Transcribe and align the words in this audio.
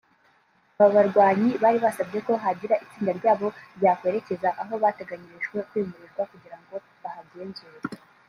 Aba 0.79 0.89
barwanyi 0.95 1.49
bari 1.63 1.77
basabye 1.85 2.19
ko 2.27 2.33
hagira 2.43 2.75
itsinda 2.85 3.11
ryabo 3.19 3.47
ryakwerekeza 3.77 4.49
aho 4.61 4.73
bateganyirijwe 4.83 5.57
kwimurirwa 5.69 6.23
kugira 6.31 6.57
ngo 6.61 6.75
bahagenzure 7.03 7.77